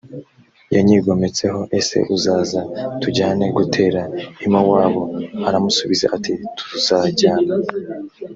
[0.75, 2.61] yanyigometseho ese uzaza
[3.01, 4.01] tujyane gutera
[4.45, 5.03] i mowabu
[5.47, 7.53] aramusubiza ati tuzajyana